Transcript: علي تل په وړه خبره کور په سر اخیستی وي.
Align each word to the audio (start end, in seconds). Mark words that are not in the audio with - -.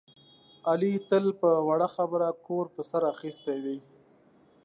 علي 0.69 0.93
تل 1.09 1.25
په 1.41 1.49
وړه 1.67 1.87
خبره 1.95 2.27
کور 2.45 2.65
په 2.75 2.81
سر 2.89 3.01
اخیستی 3.13 3.57
وي. 3.63 3.79